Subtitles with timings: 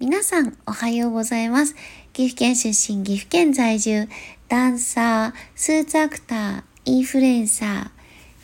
[0.00, 1.76] 皆さんおはようございます。
[2.12, 4.08] 岐阜県出身、岐阜県在住、
[4.48, 7.90] ダンサー、スーツアクター、インフルエンサー、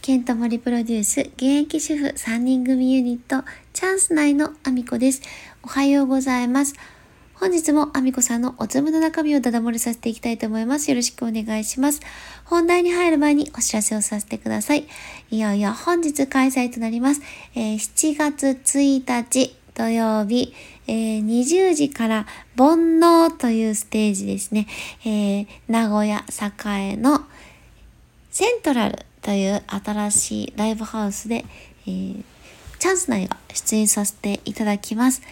[0.00, 5.22] ケントモリプロデュース、現役主婦3人組ユニット、チャンス内のアミコです。
[5.64, 6.76] おはようございます。
[7.34, 10.88] 本日もアミコさんのおつむの中身をダダ漏れさせていきたいと思います。
[10.88, 12.00] よろしくお願いします。
[12.44, 14.86] 本題に入る前にお知らせをさせてください。
[15.32, 17.22] いよいよ本日開催となります。
[17.56, 20.52] えー、7月1日土曜日、
[20.90, 22.26] えー、20時から
[22.58, 24.66] 煩悩というステージですね。
[25.04, 27.20] えー、名古屋栄の
[28.32, 31.44] セントラルという新しいライブハウスで、
[31.86, 32.24] えー、
[32.80, 35.22] チャンス内が出演させていただきます。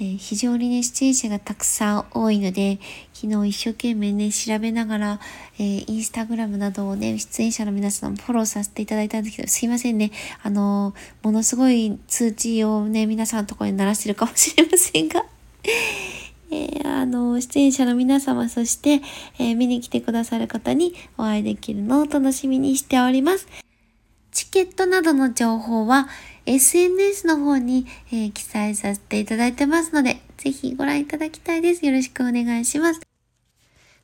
[0.00, 2.78] えー、非常にね、出演者がたくさん多いので、
[3.12, 5.20] 昨日一生懸命ね、調べながら、
[5.58, 10.12] えー、インスタグラムなどをね、出演者の皆さんフォローさせていただいたんですけど、すいませんね。
[10.44, 15.24] あのー、ものすごい通知をね、皆さんのところに鳴らしてるかもしれませんが、
[16.52, 19.02] えー、あの、出演者の皆様、そして、
[19.40, 23.67] え見に来てくださる方にお会いできるのを楽しみにしております。
[24.38, 26.06] チケットなどの情報は、
[26.46, 31.84] SNS の方に、えー、記載させていただいてますので、ぜひご覧いただきたいです。
[31.84, 33.00] よろしくお願いします。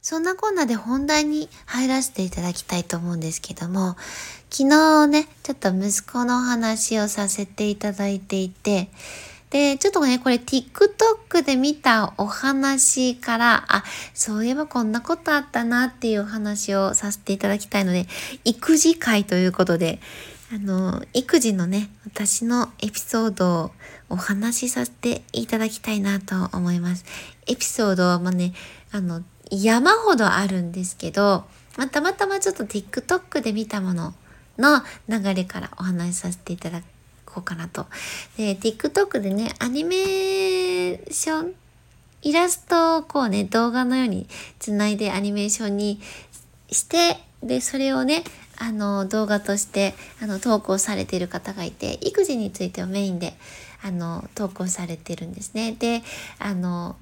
[0.02, 3.96] そんなこんなで本題に入らせていただきたいと思うんですけども、
[4.50, 8.88] 昨日ね、ちょっと息子の話をさせていただいていて、
[9.55, 18.08] で、ちょっとね、これ TikTok で見たお話から、あ、そういえばこんなことあったなっていうお話をさせていただきたいので、
[18.44, 20.00] 育児会ということで、
[20.52, 23.70] あの、育児のね、私のエピソードを
[24.08, 27.05] お話しさせていただきたいなと思います。
[27.46, 28.55] エピソードはまあね、
[28.91, 31.44] あの、山ほどあるんですけど、
[31.77, 34.14] まあ、たまたまちょっと TikTok で見たもの
[34.58, 36.83] の流れからお話しさせていただ
[37.34, 37.86] こうかなと。
[38.36, 41.54] で、TikTok でね、アニメーション、
[42.22, 44.27] イラストをこうね、動画のように
[44.58, 46.00] つないでアニメーションに
[46.70, 48.24] して、で、それをね、
[48.58, 53.34] あの動画としてあの投稿されている方がいて育児についてをメインで
[53.83, 55.72] あの投稿されてるんですね。
[55.72, 56.02] で
[56.39, 56.96] あの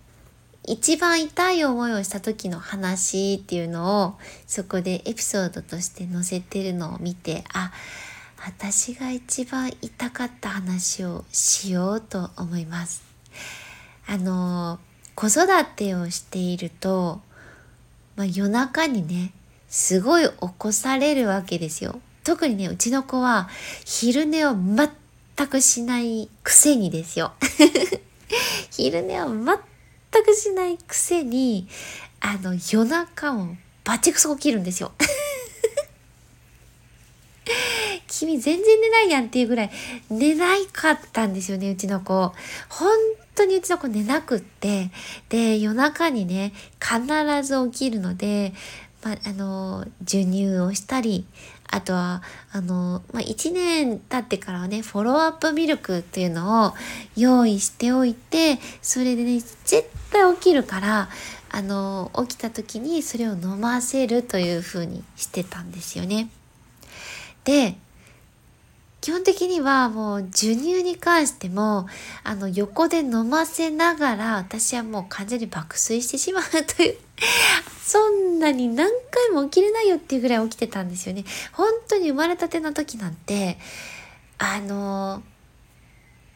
[0.64, 4.14] 一番痛い思いをした時の話っていうのを
[4.46, 7.72] そこでエピソードとして載せてるのを見てあ
[8.44, 13.04] 私が一番痛かった話をしようと思います。
[14.06, 14.80] あの
[15.14, 17.20] 子育てをしていると、
[18.16, 19.32] まあ、夜中にね
[19.68, 22.00] すごい起こされるわけですよ。
[22.24, 23.48] 特にね、うちの子は
[23.84, 24.88] 昼寝を全
[25.48, 27.32] くしないくせにですよ。
[28.70, 29.56] 昼寝を全
[30.24, 31.68] くしないくせに、
[32.20, 34.92] あの、夜中をバチクソ起きるんですよ。
[38.12, 39.70] 君全然寝ないやんっていうぐらい
[40.10, 42.32] 寝ないかったんですよね、うちの子。
[42.68, 42.90] 本
[43.34, 44.90] 当にうちの子寝なくって。
[45.30, 47.02] で、夜中にね、必
[47.42, 48.52] ず起きるので、
[49.02, 51.26] まあ、の授乳をしたり
[51.68, 56.74] あとはあの、まあ、1年経ってからはねフォローアップミルクっていうのを
[57.16, 61.08] 用意しておいてそれでね絶対起きるから
[61.50, 66.30] あの起きた時にそれを飲ませるという風にしてたんですよね。
[67.44, 67.76] で
[69.02, 71.88] 基本的にはもう授乳に関しても
[72.22, 76.96] あの横で飲ませながら私はもう完全に爆睡してしまうという
[77.84, 81.24] そんなに何回も起きれないよっていうぐらい起きてたんですよね。
[81.52, 83.58] 本当に生まれたての時なんて
[84.38, 85.22] あの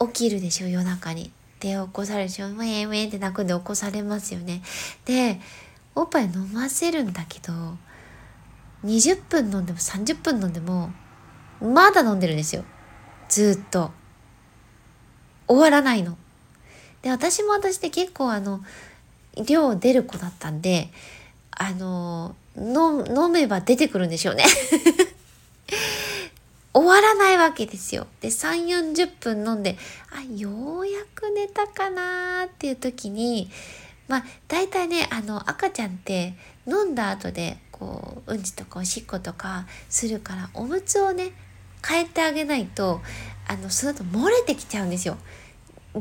[0.01, 1.31] 起きるでしょ夜中に。
[1.61, 4.61] で起こされるでしょウェンウェンって泣くんで起こされますよね。
[5.05, 5.39] で
[5.95, 7.53] おっぱい飲ませるんだけど
[8.83, 10.91] 20分飲んでも30分飲んでも
[11.61, 12.63] まだ飲んでるんですよ。
[13.29, 13.91] ずっと。
[15.47, 16.17] 終わらないの。
[17.01, 18.61] で、私も私で結構あの、
[19.45, 20.89] 量出る子だったんで、
[21.51, 24.45] あの、飲めば出てくるんでしょうね。
[26.73, 28.07] 終わらないわけですよ。
[28.21, 29.77] で、3、40分飲んで、
[30.11, 33.49] あ、ようやく寝たかなっていう時に、
[34.07, 36.35] まあ、大体ね、あの、赤ちゃんって
[36.67, 41.31] 飲んだ後で、こう、うんちとかおしっことかするから、おむつをね、
[41.85, 43.01] 変えてあげないと
[43.47, 45.17] あのその後漏れてきちゃうんですよ。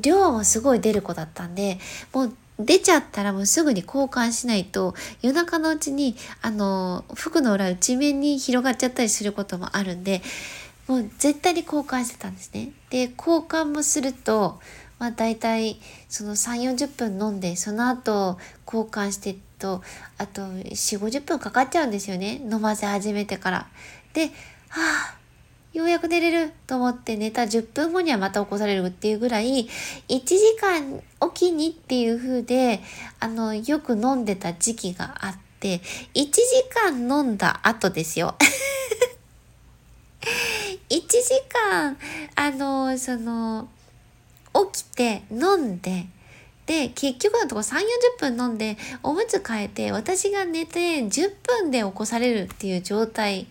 [0.01, 1.79] 量もすごい出る子だったんで
[2.13, 10.23] もう出ちゃったらもうすぐに交換しないと夜中のうちにあの服の裏内面に広がっちゃったりすることもあるんで
[10.87, 12.71] もう絶対に交換してたんですね。
[12.91, 14.61] で交換もすると
[14.99, 19.83] まあ大体その3 4 0分飲んでその後交換してと
[20.19, 23.67] あと4 5 0分かかっちゃうんですよね飲ませ始めてから。
[24.13, 24.27] で
[24.69, 24.81] は
[25.13, 25.16] あ
[25.77, 29.69] ようやく寝れると思って寝た10分後にはまた起こされるっていうぐらい、
[30.09, 32.81] 1時間おきにっていう風で、
[33.21, 35.83] あの、よく飲んでた時期があって、
[36.15, 36.33] 1時
[36.73, 38.37] 間飲んだ後ですよ。
[40.89, 41.99] 1時間、
[42.37, 43.69] あの、その、
[44.73, 46.07] 起きて飲んで、
[46.65, 47.81] で、結局のところ3、
[48.21, 53.47] 40分飲んで、おむつ替えて、私が寝て10分で起こされるっていう状態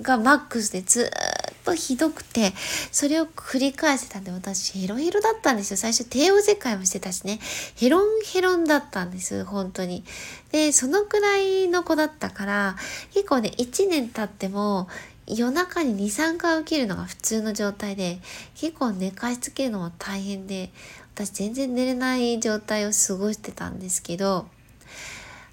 [0.00, 1.37] がマックスでずっ
[1.68, 2.54] とひどくて、
[2.90, 5.76] それを繰り返してたんで、私ヘロヘロだったんですよ。
[5.76, 7.40] 最初帝王切開もしてたしね、
[7.76, 10.04] ヘロンヘロンだったんです、本当に。
[10.50, 12.76] で、そのくらいの子だったから、
[13.12, 14.88] 結構ね、1年経っても、
[15.26, 18.20] 夜中に2、3回起きるのが普通の状態で、
[18.54, 20.70] 結構寝かしつけるのも大変で、
[21.14, 24.46] 私全然寝れない状態を過ごしてたんですけど、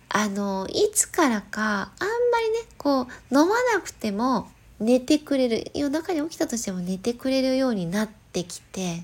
[0.07, 3.05] あの、いつからか、あんまりね、こう、
[3.37, 4.47] 飲まなくても
[4.79, 9.03] 寝てくれる、夜中に起きたとしても寝てくれるようになってきて、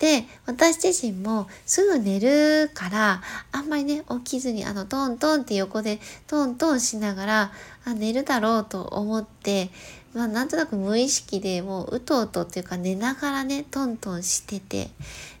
[0.00, 3.22] で、私自身もすぐ寝るから、
[3.52, 7.52] あんまりね、起きずに、あの、トントンって横でトントンしながら、
[7.84, 9.70] あ、寝るだろうと思って、
[10.14, 14.88] まあ、なんとなく無意識でもううとうとっていうか寝ながらね、トントンしてて、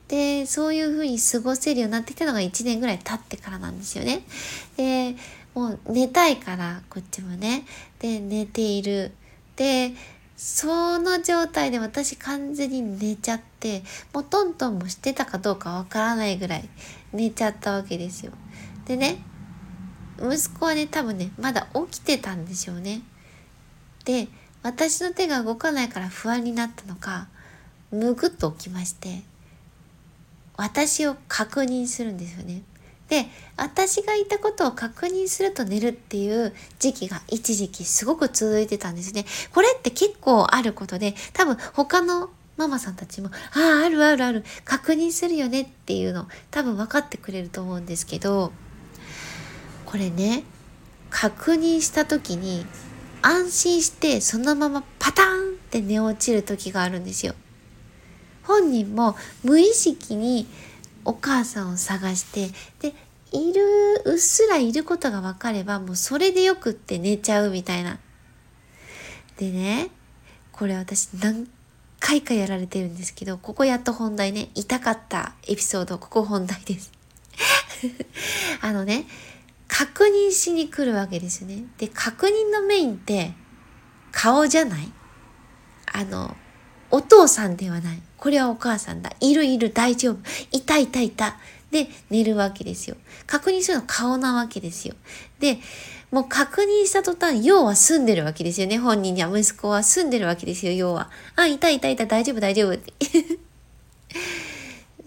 [0.08, 4.22] で、そういう風に過ごせるようになってきたのが1年ぐらい経ってからなんですよね。
[4.76, 5.16] で、
[5.54, 7.64] もう寝たいから、こっちもね。
[7.98, 9.12] で、寝ている。
[9.60, 9.92] で、
[10.38, 13.82] その状態で私完全に寝ちゃって、
[14.14, 16.68] もうトントンもしてたかどうかわからないぐらい
[17.12, 18.32] 寝ちゃったわけですよ。
[18.86, 19.22] でね、
[20.16, 23.02] 息子はね、多分ね、まだ起きてたんでしょうね。
[24.06, 24.28] で、
[24.62, 27.28] 私の手が動かないから不安になったのか、
[27.90, 29.24] むぐっと起きまして、
[30.56, 32.62] 私を確認するんですよね。
[33.10, 33.26] で
[33.56, 39.26] 私がいたことを確認すると寝るっていう時期が一時期すごく続いてたんですね。
[39.52, 48.52] これって結構あることで多分他のママさんたちも「あああるあるある確認するよね」っていうの多分分かってくれると思うんですけど
[49.86, 50.44] これね
[51.10, 52.64] 確認した時に
[53.22, 57.34] 安心してそのままパターンって寝落ちる時があるんですよ。
[58.44, 60.46] 本人も無意識に
[61.04, 62.48] お母さんを探して
[62.80, 62.94] で
[63.32, 63.62] いる
[64.06, 67.98] うっすらいることが分かればもうそれでよくって寝ちゃうみたいな。
[69.36, 69.90] でね
[70.52, 71.48] これ私何
[71.98, 76.92] 回かやられてるんですけどここやっと本題ね痛かったエピソードここ本題です
[78.60, 79.06] あのね
[79.68, 81.64] 確認しに来るわけですよね。
[81.78, 83.32] で確認のメインって
[84.12, 84.92] 顔じゃない？
[85.92, 86.36] あの
[86.90, 88.02] お父さんではない。
[88.16, 89.12] これはお母さんだ。
[89.20, 90.18] いるいる、大丈夫。
[90.52, 91.36] いたいたいた。
[91.70, 92.96] で、寝るわけですよ。
[93.26, 94.94] 確認するのは顔なわけですよ。
[95.38, 95.58] で、
[96.10, 98.78] もう確認した途端、要は住んでるわけですよね。
[98.78, 101.08] 本人には息子は住んでるわけですよ、要は。
[101.36, 102.78] あ、いたいたいた、大丈夫大丈夫。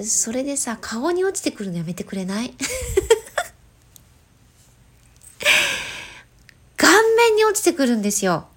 [0.03, 2.53] それでさ、顔に落ちてくるのやめてくれない？
[6.77, 8.47] 顔面に落ちてくるんですよ。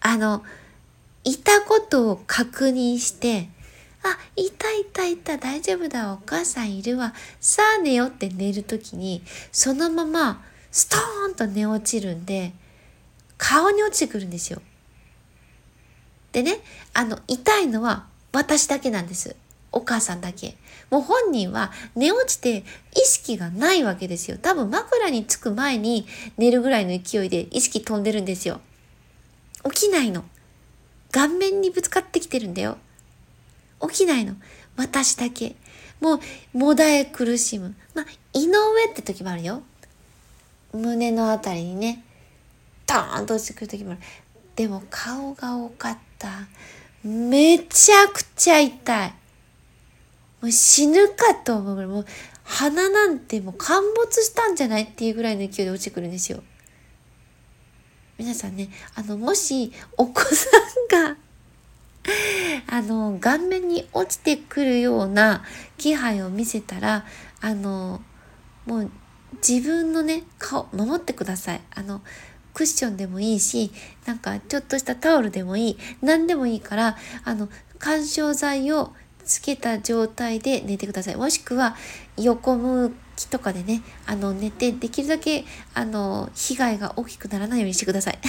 [0.00, 0.44] あの、
[1.24, 3.48] いたことを確認して、
[4.02, 7.14] あ、いたいたいた、大丈夫だ、お母さんいるわ。
[7.40, 9.22] さあ寝よって寝るときに、
[9.52, 12.52] そのままストーンと寝落ちるんで、
[13.36, 14.62] 顔に落ちてくるんですよ。
[16.32, 16.60] でね、
[16.94, 19.36] あの、痛いのは私だけなんです。
[19.72, 20.56] お母さんだけ。
[20.90, 22.64] もう本人は寝落ちて
[22.96, 24.38] 意識がないわけですよ。
[24.38, 26.06] 多分枕につく前に
[26.38, 28.60] 寝るぐらいの勢いで意識飛んでるんですよ。
[29.64, 30.24] 起きないの。
[31.10, 32.78] 顔面にぶつかってきてるんだよ。
[33.88, 34.34] 起きないの。
[34.76, 35.56] 私だけ。
[36.00, 36.20] も
[36.54, 37.74] う、もだえ苦しむ。
[37.94, 39.62] まあ、胃の上って時もあるよ。
[40.72, 42.04] 胸のあたりにね、
[42.86, 44.00] ドーンと落ちてくる時もある。
[44.56, 46.28] でも顔が多かった。
[47.02, 49.14] めちゃくちゃ痛い。
[50.42, 52.06] もう死ぬかと思うぐらい、もう
[52.44, 56.42] 鼻なんてもう陥没したんじゃないっていうぐらいの勢いで落ちてくるんですよ。
[58.20, 60.46] 皆さんね、あの、もしお子さ
[61.06, 61.16] んが
[62.68, 65.42] あの、顔面に落ちてくるような
[65.78, 67.06] 気配を見せたら、
[67.40, 68.02] あの、
[68.66, 68.90] もう
[69.36, 71.62] 自分のね、顔、守ってください。
[71.74, 72.02] あの、
[72.52, 73.72] クッションでもいいし、
[74.04, 77.48] なんかちょっとしたタオルでもいい、何でもいいから、あの、
[77.78, 78.92] 干渉剤を
[79.24, 81.16] つけた状態で寝てください。
[81.16, 81.76] もしくは、
[82.16, 88.18] 横向きとかでね、あの、寝て、できるだけ、あの、被害が大きくならないようにしてください。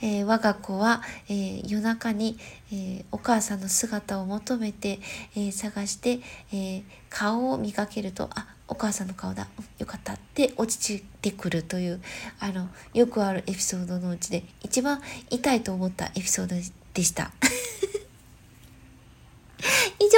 [0.00, 2.38] えー、我が子は、えー、夜中に、
[2.70, 5.00] えー、お母さんの姿を求めて、
[5.34, 6.20] え探して、
[6.52, 9.48] え顔を見かけるとあお母さんの顔だ
[9.78, 12.00] よかったって落ちてくるという
[12.38, 16.54] あのよくあるエピソードのうちで一番痛いと思ったエピソード
[16.94, 17.32] でした。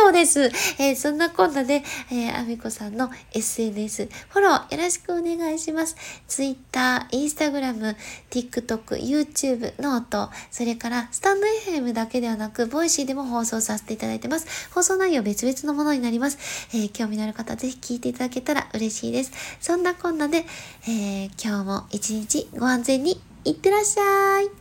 [0.07, 0.45] 上です。
[0.79, 5.97] えー、そんなこんなで、えー、あみこさんの SNS フォローよろしくお願いします。
[6.27, 7.97] Twitter、Instagram、
[8.31, 14.71] TikTok、YouTube、 note、それから stand.fm だけではなく、 Voicy でも放送させていただいてます。
[14.73, 16.39] 放送内容別々のものになります。
[16.73, 19.33] えー、興味のある方、ぜひ聞いていただけたら嬉しいです。
[19.61, 20.47] そんなこんなで、
[20.89, 24.60] えー、今日も一日ご安全にいってらっしゃい。